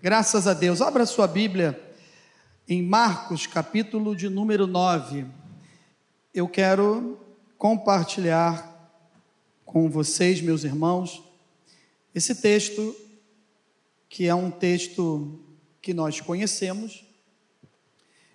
[0.00, 0.80] Graças a Deus.
[0.80, 1.76] Abra sua Bíblia
[2.68, 5.26] em Marcos, capítulo de número 9.
[6.32, 7.18] Eu quero
[7.58, 8.96] compartilhar
[9.66, 11.24] com vocês, meus irmãos,
[12.14, 12.94] esse texto
[14.08, 15.40] que é um texto
[15.82, 17.04] que nós conhecemos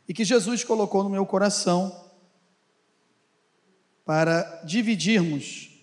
[0.05, 2.11] e que Jesus colocou no meu coração
[4.03, 5.81] para dividirmos.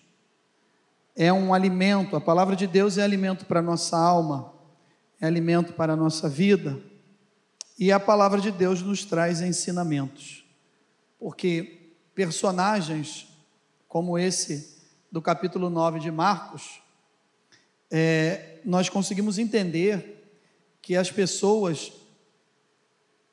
[1.15, 4.60] É um alimento, a palavra de Deus é alimento para a nossa alma,
[5.21, 6.77] é alimento para a nossa vida,
[7.79, 10.43] e a palavra de Deus nos traz ensinamentos,
[11.17, 13.31] porque personagens
[13.91, 14.77] como esse
[15.11, 16.81] do capítulo 9 de Marcos,
[17.91, 20.33] é, nós conseguimos entender
[20.81, 21.91] que as pessoas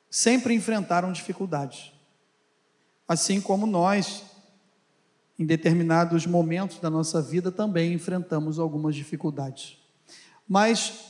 [0.09, 1.93] sempre enfrentaram dificuldades,
[3.07, 4.25] assim como nós
[5.39, 9.77] em determinados momentos da nossa vida também enfrentamos algumas dificuldades.
[10.45, 11.08] Mas,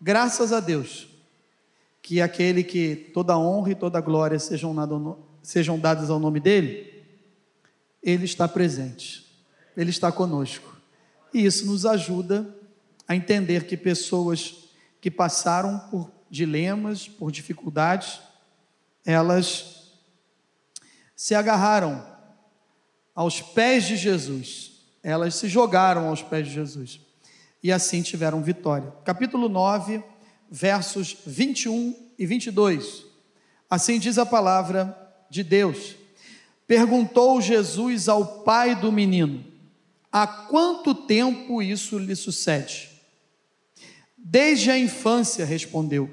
[0.00, 1.08] graças a Deus,
[2.02, 4.74] que aquele que toda honra e toda glória sejam,
[5.42, 7.02] sejam dadas ao nome dele,
[8.02, 9.26] ele está presente,
[9.76, 10.76] ele está conosco.
[11.32, 12.46] E isso nos ajuda
[13.08, 14.68] a entender que pessoas
[15.00, 18.20] que passaram por dilemas, por dificuldades,
[19.04, 19.92] elas
[21.16, 22.04] se agarraram
[23.14, 24.72] aos pés de Jesus.
[25.02, 27.03] Elas se jogaram aos pés de Jesus
[27.64, 28.92] e assim tiveram vitória.
[29.06, 30.04] Capítulo 9,
[30.50, 33.06] versos 21 e 22.
[33.70, 34.94] Assim diz a palavra
[35.30, 35.96] de Deus.
[36.66, 39.42] Perguntou Jesus ao pai do menino:
[40.12, 42.90] Há quanto tempo isso lhe sucede?
[44.14, 46.10] Desde a infância, respondeu.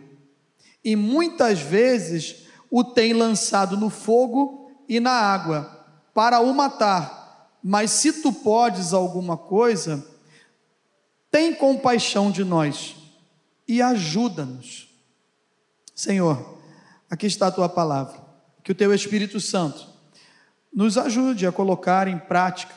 [0.81, 7.52] E muitas vezes o tem lançado no fogo e na água para o matar.
[7.61, 10.10] Mas se tu podes alguma coisa,
[11.31, 12.95] tem compaixão de nós
[13.65, 14.89] e ajuda-nos.
[15.95, 16.59] Senhor,
[17.09, 18.19] aqui está a tua palavra.
[18.63, 19.88] Que o teu Espírito Santo
[20.73, 22.75] nos ajude a colocar em prática.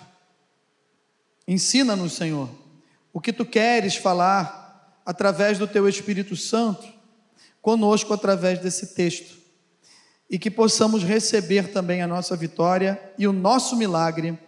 [1.46, 2.48] Ensina-nos, Senhor,
[3.12, 6.86] o que tu queres falar através do teu Espírito Santo
[7.60, 9.36] conosco através desse texto
[10.30, 14.38] e que possamos receber também a nossa vitória e o nosso milagre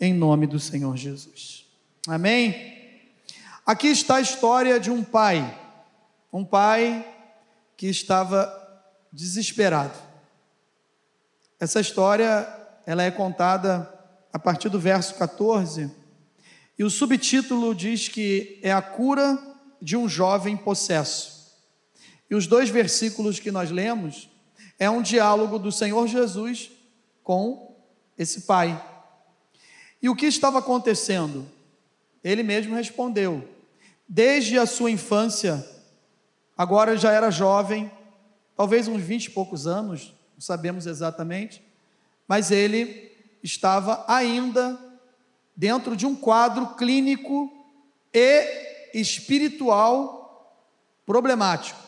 [0.00, 1.66] em nome do Senhor Jesus.
[2.06, 2.75] Amém?
[3.66, 5.58] Aqui está a história de um pai,
[6.32, 7.04] um pai
[7.76, 8.48] que estava
[9.12, 9.98] desesperado.
[11.58, 12.46] Essa história,
[12.86, 13.92] ela é contada
[14.32, 15.90] a partir do verso 14,
[16.78, 19.36] e o subtítulo diz que é a cura
[19.82, 21.52] de um jovem possesso.
[22.30, 24.30] E os dois versículos que nós lemos
[24.78, 26.70] é um diálogo do Senhor Jesus
[27.24, 27.76] com
[28.16, 28.80] esse pai.
[30.00, 31.44] E o que estava acontecendo?
[32.22, 33.55] Ele mesmo respondeu:
[34.08, 35.66] desde a sua infância,
[36.56, 37.90] agora já era jovem,
[38.56, 41.62] talvez uns vinte e poucos anos, não sabemos exatamente,
[42.28, 43.12] mas ele
[43.42, 44.78] estava ainda
[45.56, 47.50] dentro de um quadro clínico
[48.12, 50.62] e espiritual
[51.04, 51.80] problemático.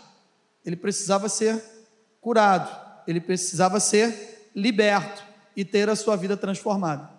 [0.65, 1.63] Ele precisava ser
[2.21, 2.75] curado,
[3.07, 5.23] ele precisava ser liberto
[5.57, 7.11] e ter a sua vida transformada.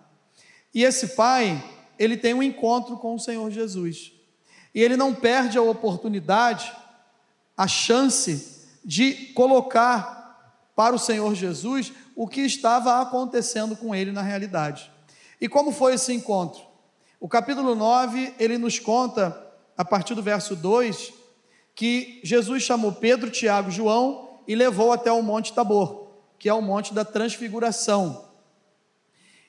[0.72, 1.62] E esse pai,
[1.98, 4.12] ele tem um encontro com o Senhor Jesus.
[4.74, 6.72] E ele não perde a oportunidade,
[7.56, 10.20] a chance de colocar
[10.74, 14.90] para o Senhor Jesus o que estava acontecendo com ele na realidade.
[15.40, 16.62] E como foi esse encontro?
[17.18, 21.12] O capítulo 9, ele nos conta, a partir do verso 2,
[21.74, 26.62] que Jesus chamou Pedro, Tiago João e levou até o Monte Tabor, que é o
[26.62, 28.28] Monte da Transfiguração.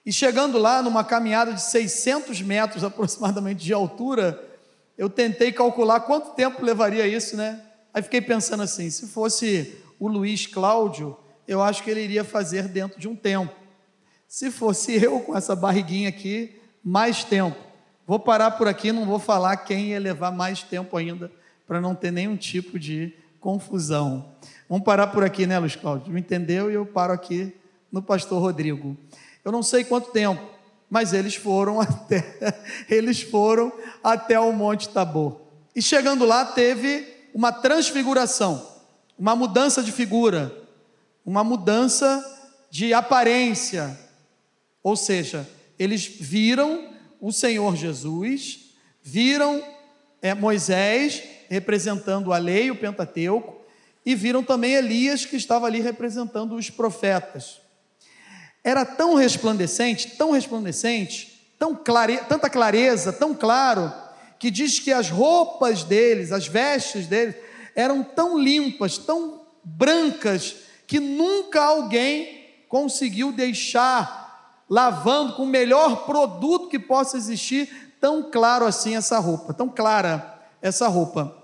[0.05, 4.50] E chegando lá, numa caminhada de 600 metros aproximadamente de altura,
[5.01, 7.59] eu tentei calcular quanto tempo levaria isso, né?
[7.91, 11.17] Aí fiquei pensando assim: se fosse o Luiz Cláudio,
[11.47, 13.51] eu acho que ele iria fazer dentro de um tempo.
[14.27, 17.57] Se fosse eu com essa barriguinha aqui, mais tempo.
[18.05, 21.31] Vou parar por aqui, não vou falar quem ia levar mais tempo ainda,
[21.65, 24.35] para não ter nenhum tipo de confusão.
[24.69, 26.13] Vamos parar por aqui, né, Luiz Cláudio?
[26.13, 26.69] Me entendeu?
[26.69, 27.51] E eu paro aqui
[27.91, 28.95] no pastor Rodrigo.
[29.43, 30.47] Eu não sei quanto tempo,
[30.91, 32.35] mas eles foram até
[32.89, 33.71] eles foram
[34.03, 35.39] até o Monte Tabor.
[35.73, 38.67] E chegando lá teve uma transfiguração,
[39.17, 40.53] uma mudança de figura,
[41.25, 42.21] uma mudança
[42.69, 43.97] de aparência.
[44.83, 45.47] Ou seja,
[45.79, 46.89] eles viram
[47.21, 49.63] o Senhor Jesus, viram
[50.21, 53.61] é, Moisés representando a lei, o Pentateuco,
[54.05, 57.61] e viram também Elias, que estava ali representando os profetas.
[58.63, 62.17] Era tão resplandecente, tão resplandecente, tão clare...
[62.27, 63.91] tanta clareza, tão claro,
[64.37, 67.35] que diz que as roupas deles, as vestes deles,
[67.75, 70.55] eram tão limpas, tão brancas,
[70.87, 78.65] que nunca alguém conseguiu deixar lavando com o melhor produto que possa existir, tão claro
[78.65, 81.37] assim essa roupa, tão clara essa roupa.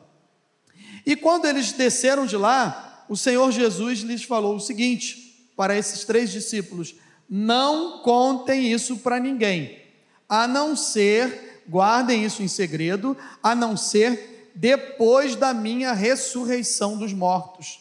[1.05, 6.03] E quando eles desceram de lá, o Senhor Jesus lhes falou o seguinte para esses
[6.03, 6.95] três discípulos:
[7.29, 9.81] não contem isso para ninguém,
[10.29, 17.13] a não ser, guardem isso em segredo, a não ser depois da minha ressurreição dos
[17.13, 17.79] mortos.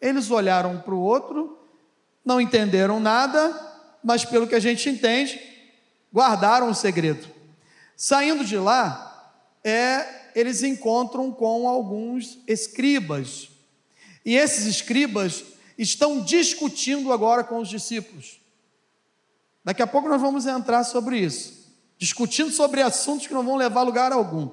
[0.00, 1.58] Eles olharam para o outro,
[2.24, 3.54] não entenderam nada,
[4.02, 5.40] mas pelo que a gente entende,
[6.12, 7.28] guardaram o segredo.
[7.96, 13.48] Saindo de lá, é, eles encontram com alguns escribas.
[14.24, 15.44] E esses escribas
[15.78, 18.40] estão discutindo agora com os discípulos.
[19.66, 23.80] Daqui a pouco nós vamos entrar sobre isso, discutindo sobre assuntos que não vão levar
[23.80, 24.48] a lugar algum.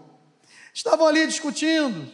[0.74, 2.12] Estavam ali discutindo,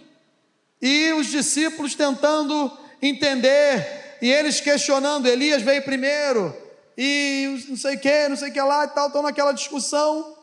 [0.81, 6.54] e os discípulos tentando entender, e eles questionando: Elias veio primeiro,
[6.98, 10.36] e não sei o que, não sei o que lá e tal, estão naquela discussão.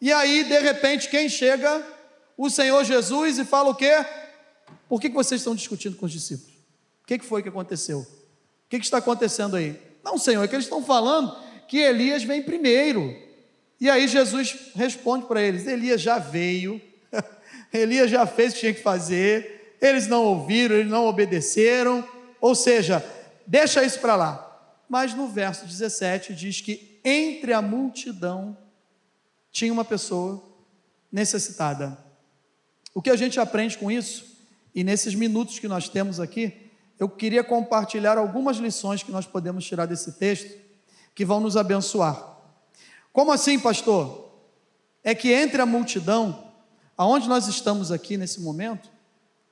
[0.00, 1.84] E aí, de repente, quem chega?
[2.38, 4.06] O Senhor Jesus e fala o quê?
[4.88, 6.54] Por que, vocês estão discutindo com os discípulos?
[7.02, 7.98] O que, foi que aconteceu?
[7.98, 9.76] O que está acontecendo aí?
[10.04, 13.16] Não, Senhor, é que eles estão falando que Elias vem primeiro.
[13.80, 16.80] E aí Jesus responde para eles: Elias já veio,
[17.72, 22.06] Elias já fez o que tinha que fazer, eles não ouviram, eles não obedeceram,
[22.40, 23.04] ou seja,
[23.46, 24.42] deixa isso para lá.
[24.88, 28.56] Mas no verso 17 diz que entre a multidão
[29.50, 30.42] tinha uma pessoa
[31.10, 31.98] necessitada.
[32.94, 34.24] O que a gente aprende com isso,
[34.74, 39.64] e nesses minutos que nós temos aqui, eu queria compartilhar algumas lições que nós podemos
[39.66, 40.65] tirar desse texto
[41.16, 42.36] que vão nos abençoar.
[43.10, 44.30] Como assim, pastor?
[45.02, 46.52] É que entre a multidão,
[46.96, 48.90] aonde nós estamos aqui nesse momento,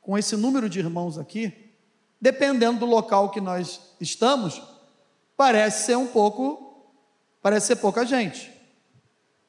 [0.03, 1.73] com esse número de irmãos aqui,
[2.21, 4.63] dependendo do local que nós estamos,
[5.39, 6.85] parece ser um pouco,
[7.41, 8.53] parece ser pouca gente.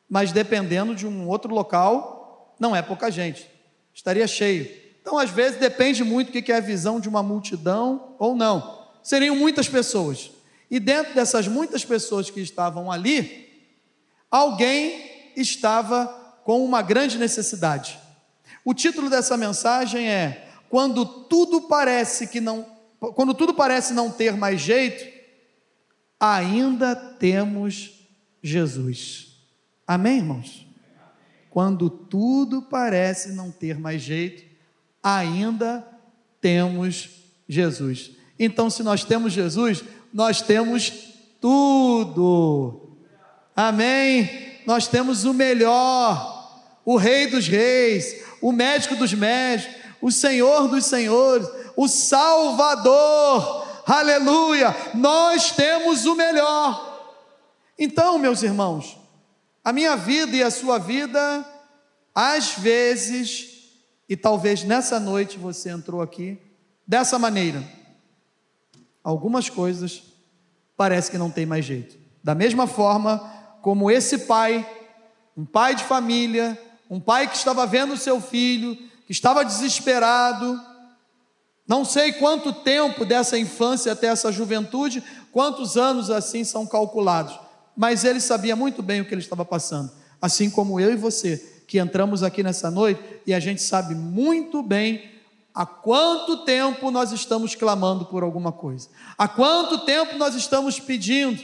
[0.10, 3.50] Mas dependendo de um outro local, não é pouca gente.
[3.94, 4.72] Estaria cheio.
[5.02, 8.86] Então, às vezes, depende muito do que é a visão de uma multidão ou não.
[9.04, 10.32] Seriam muitas pessoas.
[10.70, 13.66] E dentro dessas muitas pessoas que estavam ali,
[14.30, 16.08] alguém estava
[16.44, 18.00] com uma grande necessidade.
[18.64, 22.66] O título dessa mensagem é: Quando tudo parece que não,
[23.00, 25.06] quando tudo parece não ter mais jeito,
[26.20, 28.08] ainda temos
[28.42, 29.28] Jesus.
[29.88, 30.66] Amém, irmãos?
[31.50, 34.44] Quando tudo parece não ter mais jeito,
[35.02, 35.88] ainda
[36.42, 37.10] temos
[37.48, 38.12] Jesus.
[38.38, 39.84] Então, se nós temos Jesus,
[40.16, 40.94] nós temos
[41.42, 42.98] tudo.
[43.54, 44.62] Amém?
[44.66, 50.86] Nós temos o melhor, o Rei dos Reis, o Médico dos Médicos, o Senhor dos
[50.86, 51.46] Senhores,
[51.76, 53.68] o Salvador.
[53.86, 54.74] Aleluia!
[54.94, 57.14] Nós temos o melhor.
[57.78, 58.98] Então, meus irmãos,
[59.66, 61.46] a minha vida e a sua vida,
[62.16, 63.50] às vezes,
[64.08, 66.40] e talvez nessa noite você entrou aqui
[66.88, 67.85] dessa maneira
[69.06, 70.02] algumas coisas
[70.76, 71.96] parece que não tem mais jeito.
[72.24, 73.20] Da mesma forma
[73.62, 74.68] como esse pai,
[75.38, 76.60] um pai de família,
[76.90, 78.76] um pai que estava vendo seu filho,
[79.06, 80.60] que estava desesperado,
[81.68, 87.40] não sei quanto tempo dessa infância até essa juventude, quantos anos assim são calculados,
[87.78, 91.64] mas ele sabia muito bem o que ele estava passando, assim como eu e você,
[91.68, 95.15] que entramos aqui nessa noite e a gente sabe muito bem
[95.56, 98.90] Há quanto tempo nós estamos clamando por alguma coisa?
[99.18, 101.42] Há quanto tempo nós estamos pedindo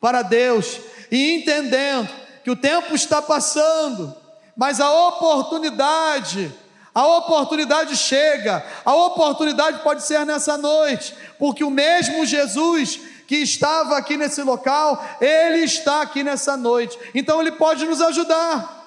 [0.00, 2.10] para Deus e entendendo
[2.42, 4.12] que o tempo está passando,
[4.56, 6.52] mas a oportunidade,
[6.92, 13.96] a oportunidade chega, a oportunidade pode ser nessa noite, porque o mesmo Jesus que estava
[13.96, 18.84] aqui nesse local, ele está aqui nessa noite, então ele pode nos ajudar.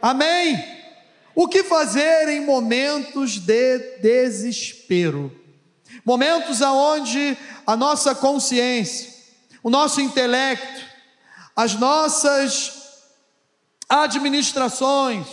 [0.00, 0.83] Amém?
[1.34, 5.32] O que fazer em momentos de desespero?
[6.04, 7.36] Momentos aonde
[7.66, 9.12] a nossa consciência,
[9.62, 10.84] o nosso intelecto,
[11.56, 13.02] as nossas
[13.88, 15.26] administrações,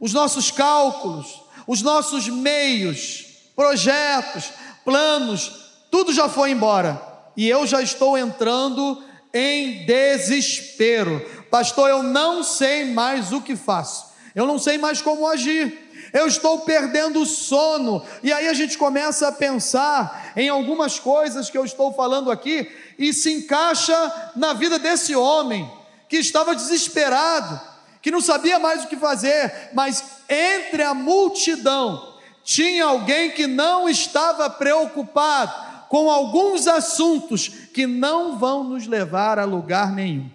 [0.00, 4.52] os nossos cálculos, os nossos meios, projetos,
[4.84, 5.52] planos,
[5.90, 7.00] tudo já foi embora
[7.36, 9.02] e eu já estou entrando
[9.34, 11.20] em desespero.
[11.50, 16.26] Pastor, eu não sei mais o que faço eu não sei mais como agir, eu
[16.26, 18.02] estou perdendo o sono.
[18.22, 22.70] E aí a gente começa a pensar em algumas coisas que eu estou falando aqui
[22.98, 25.70] e se encaixa na vida desse homem
[26.08, 27.60] que estava desesperado,
[28.00, 32.14] que não sabia mais o que fazer, mas entre a multidão
[32.44, 39.44] tinha alguém que não estava preocupado com alguns assuntos que não vão nos levar a
[39.44, 40.30] lugar nenhum.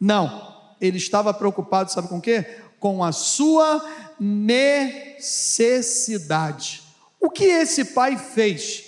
[0.00, 2.46] Não, ele estava preocupado, sabe com o quê?
[2.80, 6.82] Com a sua necessidade.
[7.20, 8.86] O que esse pai fez?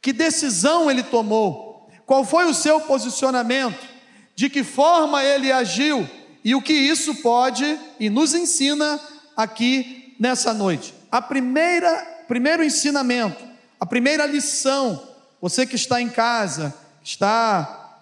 [0.00, 1.90] Que decisão ele tomou?
[2.06, 3.86] Qual foi o seu posicionamento?
[4.34, 6.08] De que forma ele agiu?
[6.42, 8.98] E o que isso pode e nos ensina
[9.36, 10.94] aqui nessa noite?
[11.10, 13.44] A primeira, primeiro ensinamento,
[13.78, 17.98] a primeira lição você que está em casa, está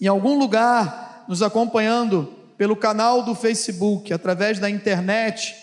[0.00, 5.54] em algum lugar nos acompanhando pelo canal do Facebook, através da internet,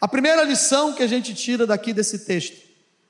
[0.00, 2.56] a primeira lição que a gente tira daqui desse texto,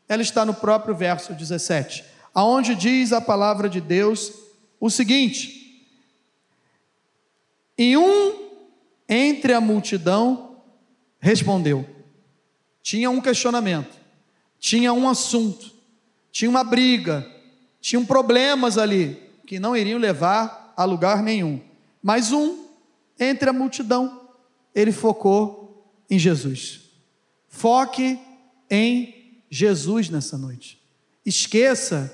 [0.08, 2.04] ela está no próprio verso 17,
[2.34, 4.32] aonde diz a palavra de Deus
[4.78, 5.86] o seguinte:
[7.78, 8.44] E um
[9.08, 10.58] entre a multidão
[11.18, 11.88] respondeu.
[12.82, 13.96] Tinha um questionamento,
[14.58, 15.72] tinha um assunto,
[16.30, 17.26] tinha uma briga,
[17.80, 21.60] tinham problemas ali que não iriam levar a lugar nenhum.
[22.02, 22.63] Mas um,
[23.18, 24.28] entre a multidão,
[24.74, 26.90] ele focou em Jesus.
[27.48, 28.18] Foque
[28.70, 30.82] em Jesus nessa noite.
[31.24, 32.12] Esqueça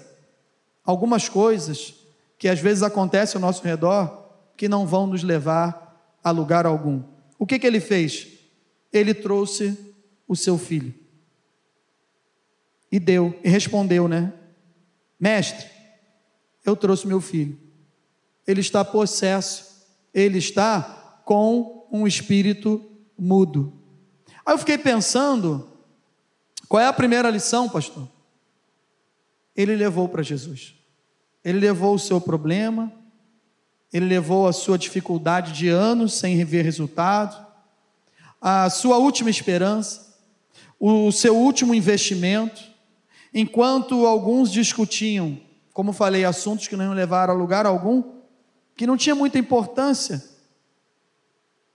[0.85, 1.95] algumas coisas
[2.39, 4.21] que às vezes acontecem ao nosso redor
[4.57, 7.03] que não vão nos levar a lugar algum.
[7.39, 8.29] O que, que ele fez?
[8.93, 9.79] Ele trouxe
[10.29, 10.95] o seu filho.
[12.93, 14.33] E deu, e respondeu, né?
[15.19, 15.67] Mestre,
[16.65, 17.59] eu trouxe meu filho.
[18.47, 19.70] Ele está possesso,
[20.13, 22.85] ele está com um espírito
[23.19, 23.73] mudo.
[24.45, 25.69] Aí eu fiquei pensando,
[26.69, 28.09] qual é a primeira lição, pastor?
[29.55, 30.75] Ele levou para Jesus.
[31.45, 32.93] Ele levou o seu problema,
[33.93, 37.47] ele levou a sua dificuldade de anos sem ver resultado,
[38.41, 40.17] a sua última esperança,
[40.79, 42.71] o seu último investimento,
[43.33, 45.39] Enquanto alguns discutiam,
[45.73, 48.03] como falei, assuntos que não iam levar a lugar algum,
[48.81, 50.25] que não tinha muita importância,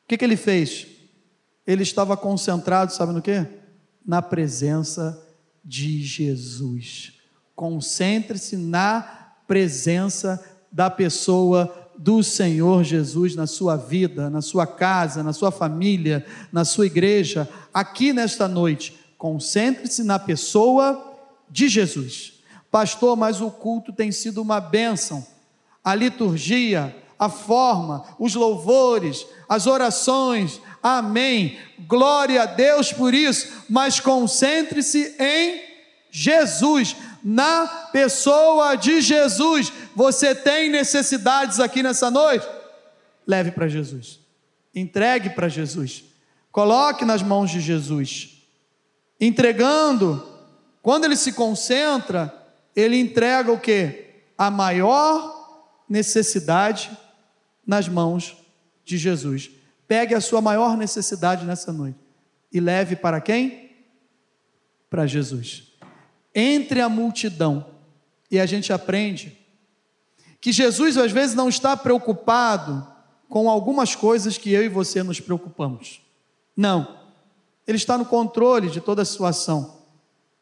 [0.04, 0.88] o que, que ele fez?
[1.68, 3.46] Ele estava concentrado, sabe no que?
[4.04, 5.24] Na presença
[5.64, 7.14] de Jesus.
[7.56, 15.32] Concentre-se na presença da pessoa do Senhor Jesus na sua vida, na sua casa, na
[15.32, 18.96] sua família, na sua igreja, aqui nesta noite.
[19.16, 21.20] Concentre-se na pessoa
[21.52, 22.40] de Jesus.
[22.72, 25.35] Pastor, mas o culto tem sido uma bênção.
[25.86, 31.58] A liturgia, a forma, os louvores, as orações, amém.
[31.88, 35.62] Glória a Deus por isso, mas concentre-se em
[36.10, 39.72] Jesus, na pessoa de Jesus.
[39.96, 42.48] Você tem necessidades aqui nessa noite?
[43.26, 44.20] Leve para Jesus,
[44.74, 46.04] entregue para Jesus,
[46.52, 48.42] coloque nas mãos de Jesus,
[49.20, 50.36] entregando
[50.82, 52.32] quando ele se concentra,
[52.76, 54.06] ele entrega o que?
[54.38, 55.35] A maior
[55.88, 56.90] necessidade
[57.66, 58.38] nas mãos
[58.84, 59.52] de Jesus.
[59.88, 62.00] Pegue a sua maior necessidade nessa noite
[62.52, 63.72] e leve para quem?
[64.90, 65.74] Para Jesus.
[66.34, 67.66] Entre a multidão,
[68.30, 69.38] e a gente aprende
[70.42, 72.88] que Jesus às vezes não está preocupado
[73.30, 76.02] com algumas coisas que eu e você nos preocupamos.
[76.56, 77.00] Não.
[77.68, 79.76] Ele está no controle de toda a situação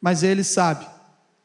[0.04, 0.86] mas ele sabe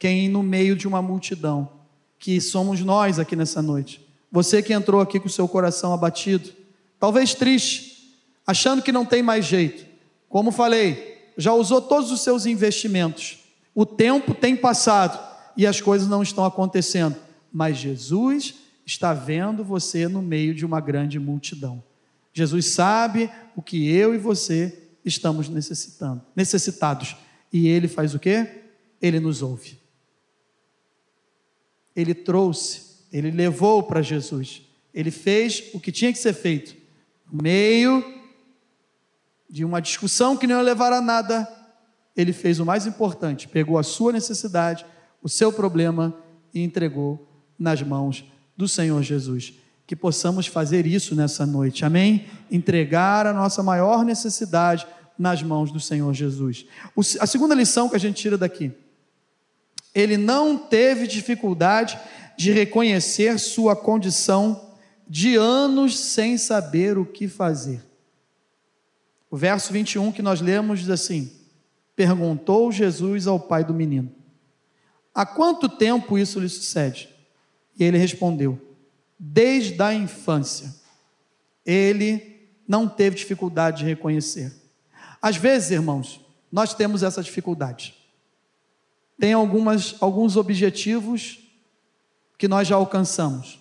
[0.00, 1.77] quem no meio de uma multidão,
[2.18, 4.06] que somos nós aqui nessa noite.
[4.30, 6.50] Você que entrou aqui com o seu coração abatido,
[6.98, 9.86] talvez triste, achando que não tem mais jeito.
[10.28, 13.38] Como falei, já usou todos os seus investimentos.
[13.74, 15.18] O tempo tem passado
[15.56, 17.16] e as coisas não estão acontecendo,
[17.52, 21.82] mas Jesus está vendo você no meio de uma grande multidão.
[22.32, 27.16] Jesus sabe o que eu e você estamos necessitando, necessitados.
[27.52, 28.62] E ele faz o quê?
[29.00, 29.78] Ele nos ouve.
[31.98, 34.62] Ele trouxe, ele levou para Jesus.
[34.94, 36.76] Ele fez o que tinha que ser feito.
[37.28, 38.04] No meio
[39.50, 41.48] de uma discussão que não ia levar a nada,
[42.16, 44.86] ele fez o mais importante: pegou a sua necessidade,
[45.20, 46.14] o seu problema
[46.54, 47.28] e entregou
[47.58, 48.24] nas mãos
[48.56, 49.54] do Senhor Jesus.
[49.84, 52.26] Que possamos fazer isso nessa noite, amém?
[52.48, 54.86] Entregar a nossa maior necessidade
[55.18, 56.64] nas mãos do Senhor Jesus.
[57.18, 58.70] A segunda lição que a gente tira daqui,
[59.98, 61.98] ele não teve dificuldade
[62.36, 64.74] de reconhecer sua condição
[65.08, 67.84] de anos sem saber o que fazer.
[69.28, 71.32] O verso 21 que nós lemos diz assim:
[71.96, 74.14] Perguntou Jesus ao pai do menino:
[75.12, 77.08] Há quanto tempo isso lhe sucede?
[77.76, 78.56] E ele respondeu:
[79.18, 80.76] Desde a infância.
[81.66, 84.54] Ele não teve dificuldade de reconhecer.
[85.20, 87.97] Às vezes, irmãos, nós temos essa dificuldade.
[89.18, 91.38] Tem algumas, alguns objetivos
[92.38, 93.58] que nós já alcançamos,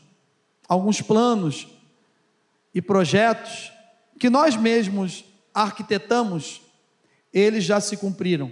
[0.68, 1.68] alguns planos
[2.74, 3.72] e projetos
[4.20, 6.62] que nós mesmos arquitetamos,
[7.34, 8.52] eles já se cumpriram.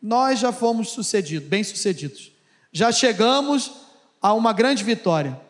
[0.00, 2.32] Nós já fomos sucedidos, bem-sucedidos.
[2.70, 3.72] Já chegamos
[4.20, 5.40] a uma grande vitória.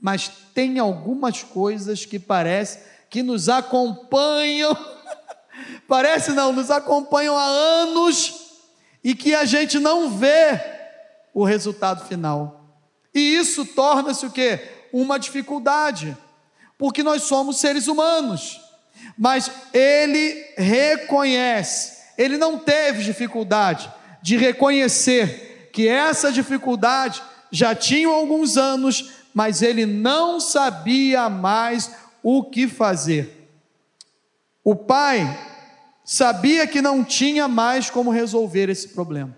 [0.00, 4.76] Mas tem algumas coisas que parece que nos acompanham.
[5.88, 8.41] parece não, nos acompanham há anos
[9.02, 10.60] e que a gente não vê
[11.34, 12.78] o resultado final.
[13.14, 14.58] E isso torna-se o que?
[14.92, 16.16] Uma dificuldade,
[16.78, 18.60] porque nós somos seres humanos.
[19.18, 23.90] Mas ele reconhece, ele não teve dificuldade
[24.22, 31.90] de reconhecer que essa dificuldade já tinha alguns anos, mas ele não sabia mais
[32.22, 33.48] o que fazer.
[34.62, 35.51] O pai
[36.04, 39.36] sabia que não tinha mais como resolver esse problema.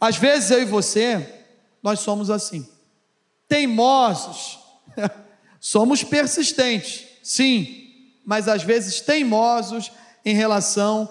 [0.00, 1.44] Às vezes eu e você,
[1.82, 2.66] nós somos assim,
[3.48, 4.58] teimosos,
[5.60, 7.86] somos persistentes, sim,
[8.24, 9.90] mas às vezes teimosos
[10.24, 11.08] em relação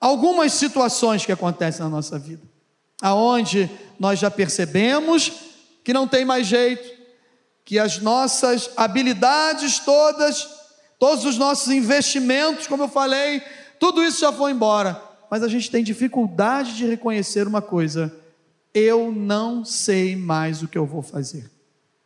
[0.00, 2.42] a algumas situações que acontecem na nossa vida,
[3.00, 5.32] aonde nós já percebemos
[5.84, 7.00] que não tem mais jeito,
[7.64, 10.59] que as nossas habilidades todas
[11.00, 13.42] todos os nossos investimentos, como eu falei,
[13.80, 15.02] tudo isso já foi embora.
[15.30, 18.14] Mas a gente tem dificuldade de reconhecer uma coisa:
[18.74, 21.50] eu não sei mais o que eu vou fazer.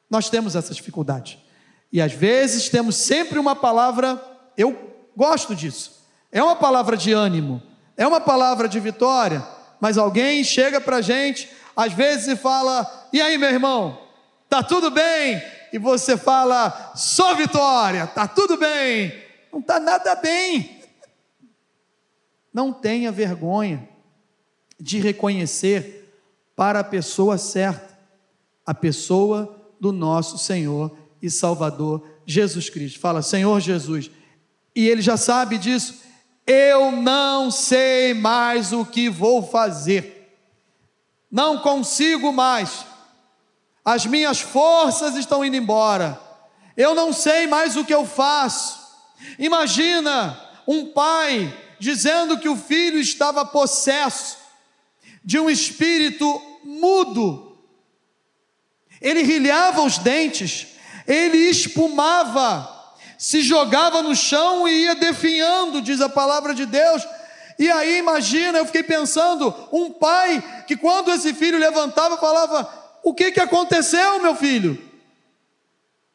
[0.09, 1.43] Nós temos essa dificuldade.
[1.93, 4.23] E às vezes temos sempre uma palavra,
[4.57, 6.05] eu gosto disso.
[6.31, 7.63] É uma palavra de ânimo,
[7.97, 9.45] é uma palavra de vitória,
[9.81, 13.99] mas alguém chega para a gente, às vezes, e fala: E aí, meu irmão,
[14.49, 15.43] tá tudo bem?
[15.75, 19.13] E você fala, só vitória, tá tudo bem.
[19.53, 20.81] Não está nada bem.
[22.53, 23.89] Não tenha vergonha
[24.79, 26.15] de reconhecer
[26.55, 27.99] para a pessoa certa,
[28.65, 33.01] a pessoa do nosso Senhor e Salvador Jesus Cristo.
[33.01, 34.13] Fala, Senhor Jesus.
[34.77, 36.03] E ele já sabe disso.
[36.47, 40.39] Eu não sei mais o que vou fazer.
[41.29, 42.87] Não consigo mais
[43.85, 46.19] as minhas forças estão indo embora,
[46.77, 48.83] eu não sei mais o que eu faço.
[49.39, 54.39] Imagina um pai dizendo que o filho estava possesso
[55.23, 57.59] de um espírito mudo.
[59.01, 60.67] Ele rilhava os dentes,
[61.07, 62.71] ele espumava,
[63.19, 67.07] se jogava no chão e ia definhando, diz a palavra de Deus.
[67.59, 73.13] E aí imagina, eu fiquei pensando, um pai que quando esse filho levantava falava: o
[73.13, 74.83] que, que aconteceu, meu filho?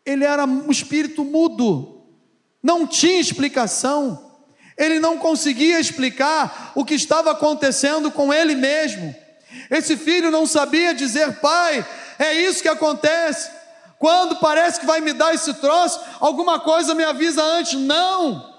[0.04, 2.04] Ele era um espírito mudo,
[2.63, 4.34] não tinha explicação,
[4.75, 9.15] ele não conseguia explicar o que estava acontecendo com ele mesmo.
[9.69, 11.86] Esse filho não sabia dizer, pai,
[12.17, 13.52] é isso que acontece.
[13.99, 17.73] Quando parece que vai me dar esse troço, alguma coisa me avisa antes.
[17.73, 18.56] Não,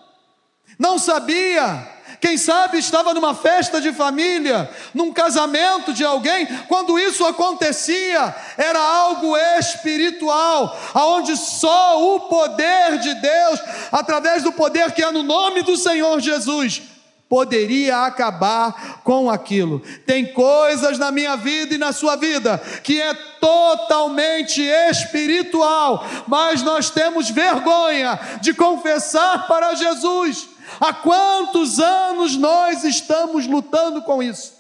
[0.79, 2.00] não sabia.
[2.21, 8.79] Quem sabe estava numa festa de família, num casamento de alguém, quando isso acontecia, era
[8.79, 15.63] algo espiritual, aonde só o poder de Deus, através do poder que é no nome
[15.63, 16.83] do Senhor Jesus,
[17.31, 19.79] poderia acabar com aquilo.
[20.05, 26.91] Tem coisas na minha vida e na sua vida que é totalmente espiritual, mas nós
[26.91, 30.49] temos vergonha de confessar para Jesus.
[30.81, 34.55] Há quantos anos nós estamos lutando com isso?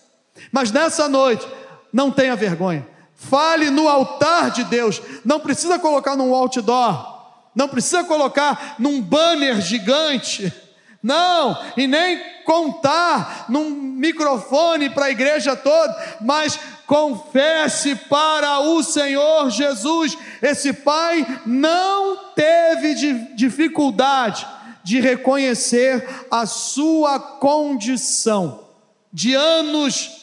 [0.52, 1.46] Mas nessa noite,
[1.92, 2.86] não tenha vergonha.
[3.16, 5.02] Fale no altar de Deus.
[5.24, 7.18] Não precisa colocar num outdoor.
[7.52, 10.52] Não precisa colocar num banner gigante.
[11.02, 19.48] Não, e nem contar num microfone para a igreja toda, mas confesse para o Senhor
[19.50, 20.18] Jesus.
[20.42, 22.94] Esse pai não teve
[23.34, 24.46] dificuldade
[24.82, 28.68] de reconhecer a sua condição,
[29.12, 30.20] de anos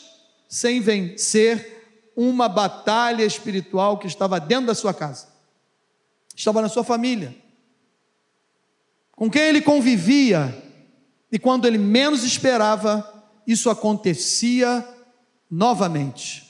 [0.48, 1.78] sem vencer
[2.16, 5.28] uma batalha espiritual que estava dentro da sua casa,
[6.36, 7.36] estava na sua família,
[9.16, 10.67] com quem ele convivia,
[11.32, 13.06] e quando ele menos esperava,
[13.46, 14.86] isso acontecia
[15.50, 16.48] novamente.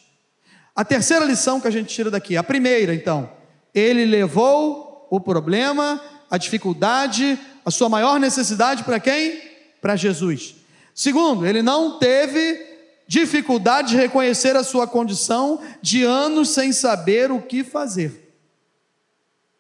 [0.75, 3.29] A terceira lição que a gente tira daqui, a primeira então,
[3.73, 9.41] ele levou o problema, a dificuldade, a sua maior necessidade para quem?
[9.81, 10.55] Para Jesus.
[10.93, 12.65] Segundo, ele não teve
[13.07, 18.35] dificuldade de reconhecer a sua condição de anos sem saber o que fazer.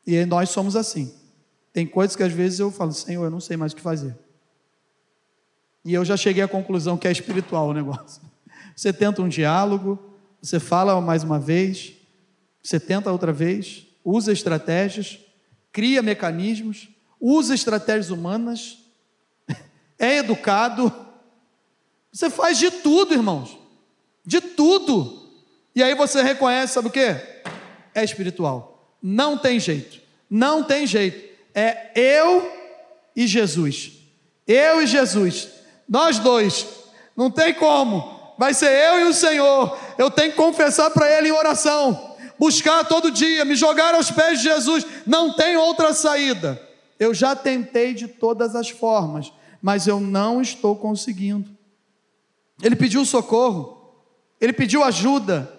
[0.05, 1.13] E nós somos assim.
[1.73, 4.15] Tem coisas que às vezes eu falo, Senhor, eu não sei mais o que fazer.
[5.87, 8.21] E eu já cheguei à conclusão que é espiritual o negócio.
[8.75, 9.97] Você tenta um diálogo,
[10.41, 11.93] você fala mais uma vez,
[12.61, 15.17] você tenta outra vez, usa estratégias,
[15.71, 16.89] cria mecanismos,
[17.21, 18.79] usa estratégias humanas,
[19.97, 20.93] é educado.
[22.11, 23.57] Você faz de tudo, irmãos.
[24.25, 25.25] De tudo.
[25.73, 26.99] E aí você reconhece, sabe o que?
[27.95, 28.93] É espiritual.
[29.01, 30.01] Não tem jeito.
[30.29, 31.33] Não tem jeito.
[31.55, 32.51] É eu
[33.15, 33.93] e Jesus.
[34.45, 35.55] Eu e Jesus.
[35.87, 36.67] Nós dois.
[37.15, 38.17] Não tem como.
[38.37, 39.77] Vai ser eu e o Senhor.
[39.97, 42.15] Eu tenho que confessar para Ele em oração.
[42.37, 44.85] Buscar todo dia, me jogar aos pés de Jesus.
[45.05, 46.61] Não tem outra saída.
[46.99, 51.49] Eu já tentei de todas as formas, mas eu não estou conseguindo.
[52.61, 53.93] Ele pediu socorro,
[54.41, 55.56] ele pediu ajuda,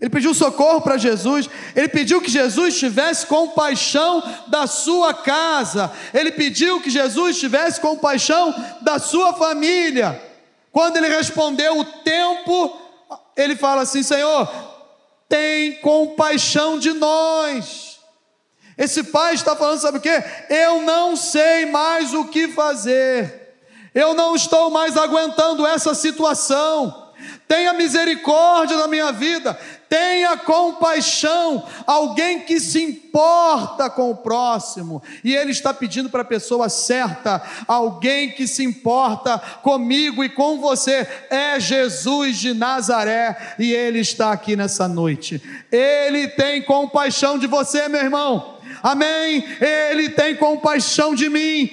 [0.00, 6.30] ele pediu socorro para Jesus, ele pediu que Jesus tivesse compaixão da sua casa, ele
[6.32, 10.22] pediu que Jesus tivesse compaixão da sua família.
[10.70, 12.78] Quando ele respondeu o tempo,
[13.34, 14.46] ele fala assim: Senhor,
[15.28, 17.98] tem compaixão de nós.
[18.76, 20.22] Esse pai está falando, sabe o que?
[20.50, 23.58] Eu não sei mais o que fazer,
[23.94, 27.05] eu não estou mais aguentando essa situação
[27.48, 35.34] tenha misericórdia na minha vida, tenha compaixão, alguém que se importa com o próximo, e
[35.34, 41.06] Ele está pedindo para a pessoa certa, alguém que se importa comigo e com você,
[41.30, 47.88] é Jesus de Nazaré, e Ele está aqui nessa noite, Ele tem compaixão de você,
[47.88, 49.44] meu irmão amém?
[49.60, 51.70] Ele tem compaixão de mim,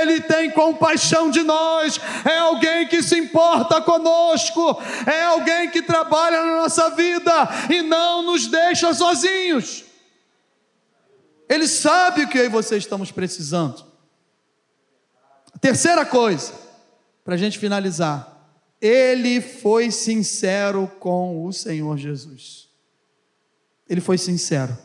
[0.00, 6.44] Ele tem compaixão de nós, é alguém que se importa conosco, é alguém que trabalha
[6.44, 7.32] na nossa vida
[7.70, 9.84] e não nos deixa sozinhos.
[11.48, 13.86] Ele sabe o que eu e você estamos precisando.
[15.60, 16.52] Terceira coisa,
[17.24, 18.36] para a gente finalizar,
[18.80, 22.68] ele foi sincero com o Senhor Jesus.
[23.88, 24.76] Ele foi sincero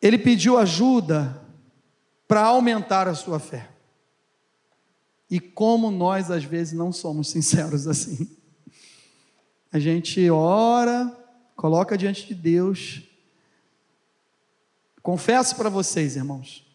[0.00, 1.40] ele pediu ajuda
[2.26, 3.68] para aumentar a sua fé.
[5.30, 8.28] E como nós às vezes não somos sinceros assim.
[9.72, 11.16] A gente ora,
[11.54, 13.02] coloca diante de Deus.
[15.02, 16.66] Confesso para vocês, irmãos,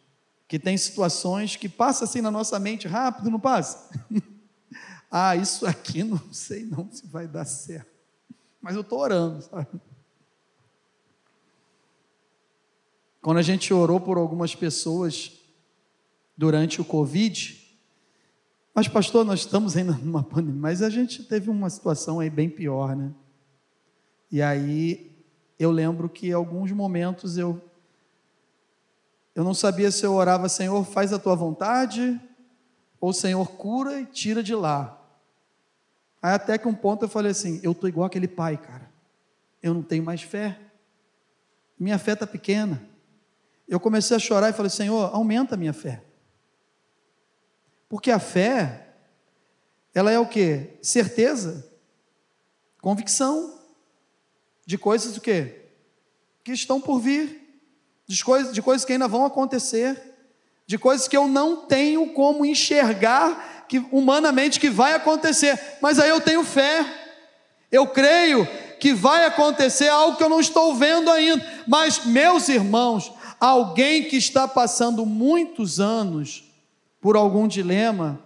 [0.48, 3.90] que tem situações que passa assim na nossa mente rápido, não passa?
[5.12, 7.92] ah, isso aqui não sei não se vai dar certo.
[8.62, 9.68] Mas eu estou orando, sabe?
[13.26, 15.32] Quando a gente orou por algumas pessoas
[16.38, 17.60] durante o Covid,
[18.72, 22.52] mas pastor, nós estamos ainda numa pandemia, mas a gente teve uma situação aí bem
[22.52, 23.12] pior, né?
[24.32, 25.12] E aí
[25.58, 27.60] eu lembro que em alguns momentos eu
[29.34, 32.22] eu não sabia se eu orava, Senhor, faz a tua vontade,
[33.02, 35.04] ou Senhor, cura e tira de lá.
[36.22, 38.88] Aí até que um ponto eu falei assim, eu tô igual aquele pai, cara.
[39.64, 40.60] Eu não tenho mais fé.
[41.80, 42.94] Minha fé está pequena
[43.68, 46.04] eu comecei a chorar e falei: Senhor, aumenta a minha fé.
[47.90, 48.88] Porque a fé,
[49.94, 50.78] ela é o que?
[50.82, 51.70] Certeza,
[52.82, 53.60] convicção
[54.66, 55.66] de coisas o quê?
[56.44, 57.64] Que estão por vir,
[58.08, 60.02] de coisas, de coisas que ainda vão acontecer,
[60.66, 66.10] de coisas que eu não tenho como enxergar que humanamente que vai acontecer, mas aí
[66.10, 66.86] eu tenho fé.
[67.72, 68.48] Eu creio
[68.80, 71.46] que vai acontecer algo que eu não estou vendo ainda.
[71.68, 73.12] Mas meus irmãos,
[73.46, 76.52] alguém que está passando muitos anos
[77.00, 78.20] por algum dilema,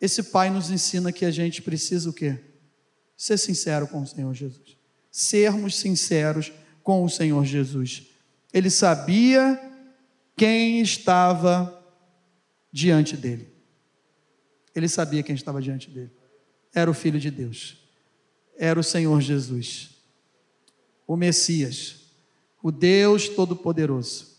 [0.00, 2.38] esse pai nos ensina que a gente precisa o quê?
[3.16, 4.76] Ser sincero com o Senhor Jesus.
[5.10, 6.52] Sermos sinceros
[6.82, 8.06] com o Senhor Jesus.
[8.52, 9.60] Ele sabia
[10.36, 11.74] quem estava
[12.72, 13.52] diante dele.
[14.74, 16.10] Ele sabia quem estava diante dele.
[16.74, 17.76] Era o Filho de Deus.
[18.56, 19.90] Era o Senhor Jesus.
[21.06, 22.07] O Messias
[22.62, 24.38] o Deus Todo-Poderoso,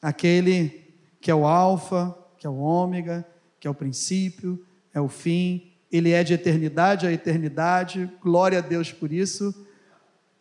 [0.00, 0.84] aquele
[1.20, 3.26] que é o Alfa, que é o Ômega,
[3.58, 8.62] que é o princípio, é o fim, ele é de eternidade a eternidade, glória a
[8.62, 9.54] Deus por isso,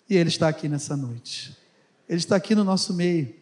[0.10, 1.58] e ele está aqui nessa noite,
[2.08, 3.36] ele está aqui no nosso meio.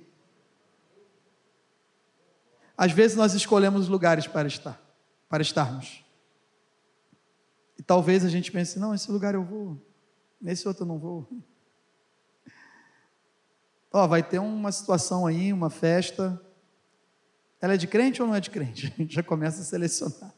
[2.78, 4.82] Às vezes nós escolhemos lugares para estar,
[5.30, 6.04] para estarmos.
[7.78, 9.78] E talvez a gente pense, não, esse lugar eu vou,
[10.42, 11.28] nesse outro eu não vou.
[13.96, 16.42] Ó, vai ter uma situação aí, uma festa.
[17.62, 18.88] Ela é de crente ou não é de crente?
[18.98, 20.34] A gente já começa a selecionar.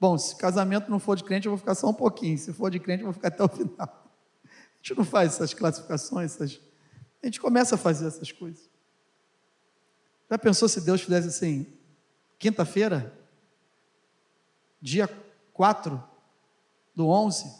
[0.00, 2.38] Bom, se casamento não for de crente, eu vou ficar só um pouquinho.
[2.38, 4.10] Se for de crente, eu vou ficar até o final.
[4.42, 6.58] A gente não faz essas classificações, essas...
[7.22, 8.68] a gente começa a fazer essas coisas.
[10.30, 11.66] Já pensou se Deus fizesse assim,
[12.38, 13.12] quinta-feira,
[14.80, 15.06] dia
[15.52, 16.02] 4
[16.94, 17.54] do 11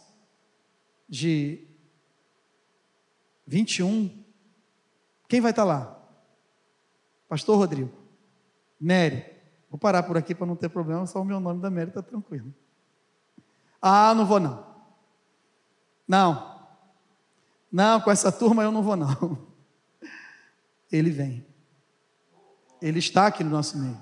[1.07, 1.67] de
[3.45, 4.24] 21.
[5.35, 6.01] Quem vai estar lá?
[7.27, 7.91] Pastor Rodrigo.
[8.79, 9.25] Mary.
[9.69, 12.01] Vou parar por aqui para não ter problema, só o meu nome da Mary está
[12.01, 12.55] tranquilo.
[13.81, 14.65] Ah, não vou não.
[16.07, 16.57] Não.
[17.69, 19.45] Não, com essa turma eu não vou não.
[20.89, 21.45] Ele vem.
[22.81, 24.01] Ele está aqui no nosso meio.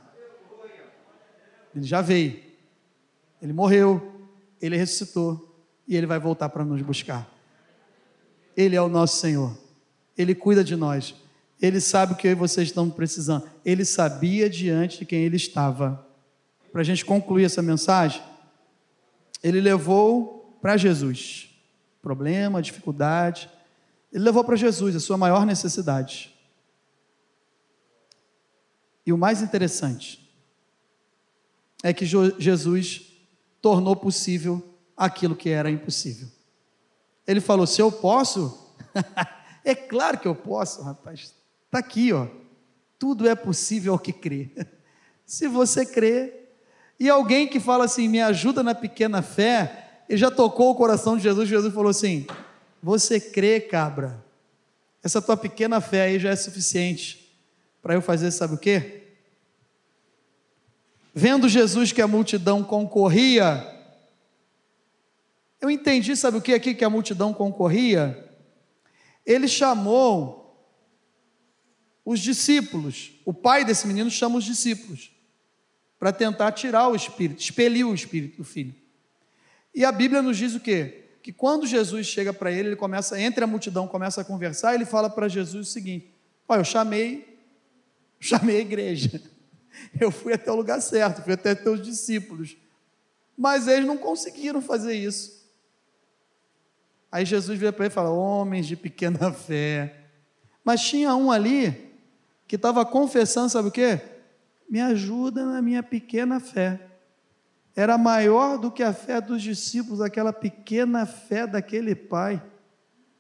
[1.74, 2.44] Ele já veio.
[3.42, 4.30] Ele morreu.
[4.62, 5.52] Ele ressuscitou.
[5.88, 7.28] E ele vai voltar para nos buscar.
[8.56, 9.58] Ele é o nosso Senhor.
[10.16, 11.23] Ele cuida de nós.
[11.64, 13.50] Ele sabe o que eu e vocês estão precisando.
[13.64, 16.06] Ele sabia diante de quem ele estava.
[16.74, 18.22] Para a gente concluir essa mensagem,
[19.42, 21.50] ele levou para Jesus
[22.02, 23.50] problema, dificuldade.
[24.12, 26.38] Ele levou para Jesus a sua maior necessidade.
[29.06, 30.30] E o mais interessante
[31.82, 33.04] é que Jesus
[33.62, 34.62] tornou possível
[34.98, 36.28] aquilo que era impossível.
[37.26, 38.76] Ele falou: Se eu posso,
[39.64, 41.42] é claro que eu posso, rapaz.
[41.74, 42.28] Está aqui, ó.
[43.00, 44.52] Tudo é possível ao que crê.
[45.26, 46.32] Se você crê,
[47.00, 51.18] e alguém que fala assim, me ajuda na pequena fé, ele já tocou o coração
[51.18, 51.50] de Jesus.
[51.50, 52.28] Jesus falou assim:
[52.84, 54.24] Você crê, cabra?
[55.02, 57.36] Essa tua pequena fé aí já é suficiente
[57.82, 59.08] para eu fazer, sabe o quê?
[61.12, 63.68] Vendo Jesus que a multidão concorria,
[65.60, 68.32] eu entendi, sabe o que aqui que a multidão concorria?
[69.26, 70.43] Ele chamou
[72.06, 75.12] os discípulos, o pai desse menino chama os discípulos
[75.98, 78.76] para tentar tirar o espírito, expelir o espírito do filho.
[79.74, 81.06] E a Bíblia nos diz o quê?
[81.22, 84.84] Que quando Jesus chega para ele, ele começa, entre a multidão, começa a conversar, ele
[84.84, 86.12] fala para Jesus o seguinte:
[86.48, 87.40] Olha, eu chamei,
[88.20, 89.22] chamei a igreja,
[90.00, 92.58] eu fui até o lugar certo, fui até teus discípulos,
[93.38, 95.42] mas eles não conseguiram fazer isso.
[97.10, 100.02] Aí Jesus vira para ele e fala: Homens de pequena fé.
[100.66, 101.93] Mas tinha um ali
[102.48, 104.02] que estava confessando, sabe o quê?
[104.74, 106.80] me ajuda na minha pequena fé.
[107.76, 112.42] Era maior do que a fé dos discípulos, aquela pequena fé daquele pai.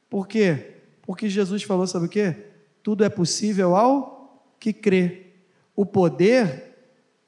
[0.09, 0.77] Por quê?
[1.03, 2.35] Porque Jesus falou, sabe o quê?
[2.81, 5.27] Tudo é possível ao que crê.
[5.75, 6.75] O poder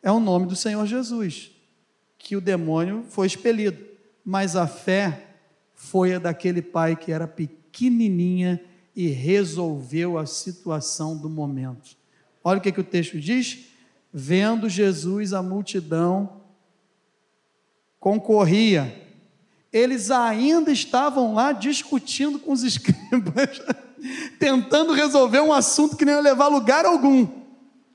[0.02, 1.52] é o nome do Senhor Jesus,
[2.18, 3.86] que o demônio foi expelido,
[4.24, 5.28] mas a fé
[5.76, 8.60] foi a daquele pai que era pequenininha
[8.96, 11.98] e resolveu a situação do momento.
[12.44, 13.66] Olha o que, que o texto diz:
[14.14, 16.42] vendo Jesus a multidão
[18.00, 19.04] concorria.
[19.74, 23.62] Eles ainda estavam lá discutindo com os escribas,
[24.40, 27.28] tentando resolver um assunto que não ia levar lugar algum.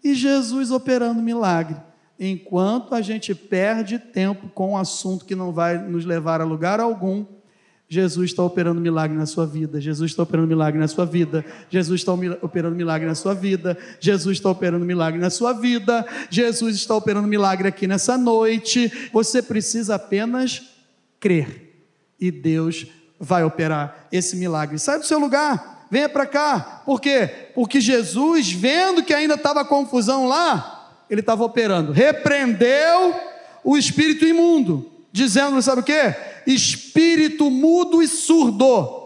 [0.02, 1.76] E Jesus operando milagre.
[2.18, 6.78] Enquanto a gente perde tempo com um assunto que não vai nos levar a lugar
[6.78, 7.24] algum,
[7.92, 9.80] Jesus está operando milagre na sua vida.
[9.80, 11.44] Jesus está operando milagre na sua vida.
[11.68, 13.76] Jesus está operando milagre na sua vida.
[13.98, 16.06] Jesus está operando milagre na sua vida.
[16.30, 19.10] Jesus está operando milagre aqui nessa noite.
[19.12, 20.62] Você precisa apenas
[21.18, 21.82] crer.
[22.20, 22.86] E Deus
[23.18, 24.78] vai operar esse milagre.
[24.78, 25.88] Sai do seu lugar.
[25.90, 26.82] Venha para cá.
[26.86, 27.28] Por quê?
[27.56, 31.90] Porque Jesus, vendo que ainda estava confusão lá, ele estava operando.
[31.90, 33.16] Repreendeu
[33.64, 36.14] o espírito imundo, dizendo, sabe o quê?
[36.46, 38.98] espírito mudo e surdo,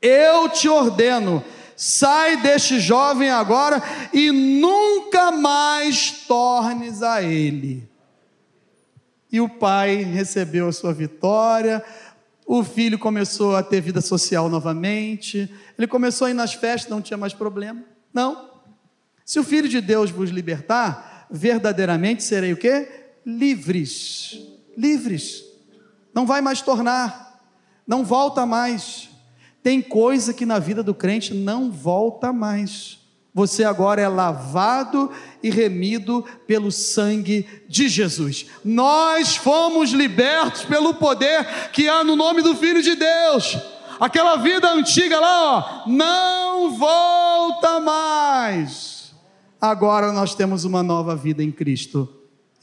[0.00, 1.44] eu te ordeno,
[1.76, 7.88] sai deste jovem agora e nunca mais tornes a ele.
[9.30, 11.84] E o pai recebeu a sua vitória,
[12.46, 17.00] o filho começou a ter vida social novamente, ele começou a ir nas festas, não
[17.00, 17.84] tinha mais problema.
[18.12, 18.50] Não.
[19.24, 22.88] Se o filho de Deus vos libertar, verdadeiramente serei o quê?
[23.24, 24.59] Livres.
[24.80, 25.44] Livres
[26.14, 27.38] não vai mais tornar,
[27.86, 29.10] não volta mais.
[29.62, 32.98] Tem coisa que na vida do crente não volta mais.
[33.34, 35.10] Você agora é lavado
[35.42, 38.46] e remido pelo sangue de Jesus.
[38.64, 43.58] Nós fomos libertos pelo poder que há no nome do Filho de Deus.
[44.00, 49.12] Aquela vida antiga lá, ó, não volta mais.
[49.60, 52.08] Agora nós temos uma nova vida em Cristo.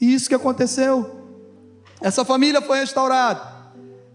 [0.00, 1.17] E isso que aconteceu.
[2.00, 3.58] Essa família foi restaurada.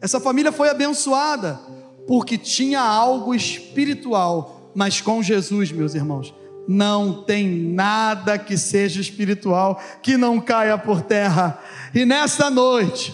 [0.01, 1.59] Essa família foi abençoada
[2.07, 6.33] porque tinha algo espiritual, mas com Jesus, meus irmãos,
[6.67, 11.59] não tem nada que seja espiritual que não caia por terra.
[11.93, 13.13] E nesta noite,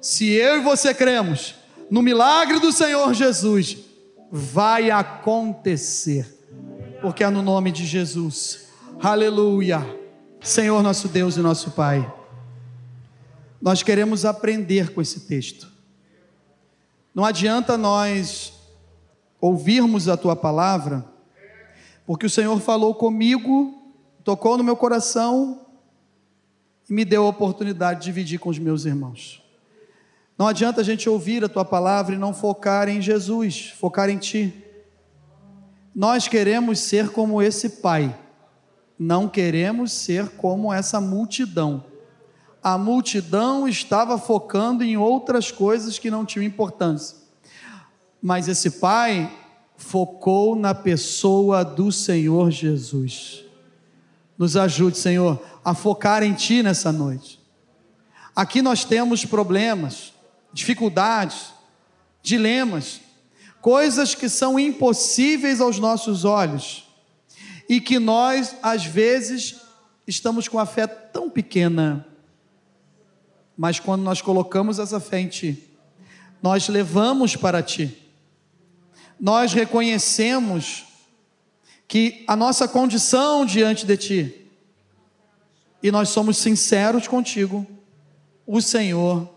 [0.00, 1.54] se eu e você cremos
[1.90, 3.78] no milagre do Senhor Jesus,
[4.30, 6.26] vai acontecer,
[7.02, 8.68] porque é no nome de Jesus.
[9.02, 9.98] Aleluia.
[10.40, 12.19] Senhor nosso Deus e nosso Pai.
[13.60, 15.70] Nós queremos aprender com esse texto.
[17.14, 18.52] Não adianta nós
[19.40, 21.04] ouvirmos a tua palavra,
[22.06, 23.74] porque o Senhor falou comigo,
[24.24, 25.66] tocou no meu coração
[26.88, 29.42] e me deu a oportunidade de dividir com os meus irmãos.
[30.38, 34.16] Não adianta a gente ouvir a tua palavra e não focar em Jesus, focar em
[34.16, 34.64] ti.
[35.94, 38.18] Nós queremos ser como esse pai,
[38.98, 41.89] não queremos ser como essa multidão.
[42.62, 47.16] A multidão estava focando em outras coisas que não tinham importância.
[48.20, 49.34] Mas esse pai
[49.76, 53.44] focou na pessoa do Senhor Jesus.
[54.36, 57.40] Nos ajude, Senhor, a focar em Ti nessa noite.
[58.36, 60.12] Aqui nós temos problemas,
[60.52, 61.52] dificuldades,
[62.22, 63.00] dilemas,
[63.60, 66.86] coisas que são impossíveis aos nossos olhos
[67.68, 69.60] e que nós, às vezes,
[70.06, 72.06] estamos com a fé tão pequena,
[73.60, 75.62] mas quando nós colocamos essa fé em Ti,
[76.42, 77.94] nós levamos para Ti,
[79.20, 80.86] nós reconhecemos
[81.86, 84.46] que a nossa condição diante de Ti,
[85.82, 87.66] e nós somos sinceros contigo,
[88.46, 89.28] o Senhor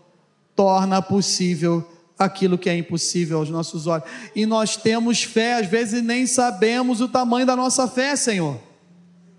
[0.56, 1.86] torna possível
[2.18, 4.08] aquilo que é impossível aos nossos olhos.
[4.34, 8.58] E nós temos fé, às vezes nem sabemos o tamanho da nossa fé, Senhor,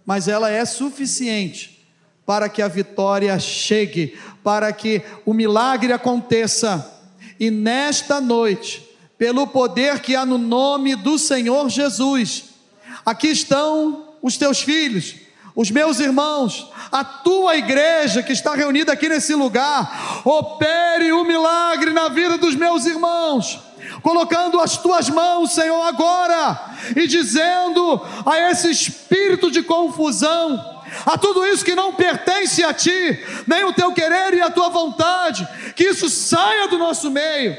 [0.05, 1.74] mas ela é suficiente
[2.25, 6.93] para que a vitória chegue, para que o milagre aconteça.
[7.39, 12.45] E nesta noite, pelo poder que há no nome do Senhor Jesus,
[13.05, 19.07] aqui estão os teus filhos os meus irmãos, a tua igreja que está reunida aqui
[19.07, 23.57] nesse lugar, opere o milagre na vida dos meus irmãos,
[24.01, 30.74] colocando as tuas mãos, Senhor, agora e dizendo a esse espírito de confusão,
[31.05, 34.69] a tudo isso que não pertence a ti, nem o teu querer e a tua
[34.69, 37.57] vontade, que isso saia do nosso meio,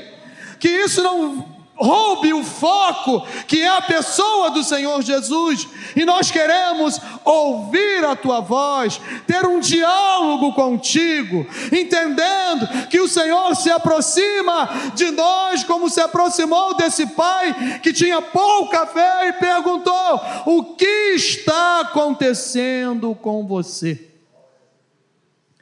[0.58, 6.30] que isso não roube o foco que é a pessoa do Senhor Jesus, e nós
[6.30, 14.68] queremos ouvir a tua voz, ter um diálogo contigo, entendendo que o Senhor se aproxima
[14.94, 21.14] de nós, como se aproximou desse pai que tinha pouca fé e perguntou: O que
[21.14, 24.08] está acontecendo com você?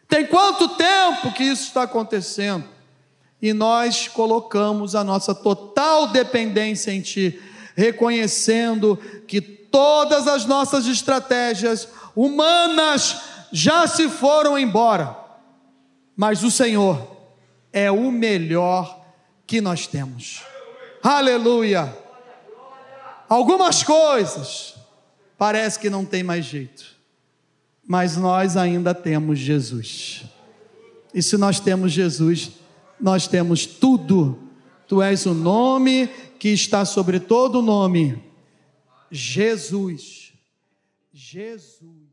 [0.08, 2.73] Tem quanto tempo que isso está acontecendo?
[3.44, 7.38] E nós colocamos a nossa total dependência em Ti,
[7.76, 8.96] reconhecendo
[9.28, 13.20] que todas as nossas estratégias humanas
[13.52, 15.14] já se foram embora,
[16.16, 17.18] mas o Senhor
[17.70, 19.04] é o melhor
[19.46, 20.40] que nós temos.
[21.02, 21.94] Aleluia!
[23.28, 24.74] Algumas coisas
[25.36, 26.96] parece que não tem mais jeito,
[27.86, 30.24] mas nós ainda temos Jesus.
[31.12, 32.63] E se nós temos Jesus,
[33.00, 34.38] nós temos tudo.
[34.86, 38.22] Tu és o nome que está sobre todo nome.
[39.10, 40.32] Jesus.
[41.12, 42.03] Jesus.